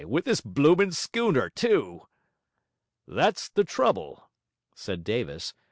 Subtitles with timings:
[0.07, 2.07] with this bloomin' schooner, too?'
[3.07, 4.31] 'That's the trouble,'
[4.73, 5.53] said Davis.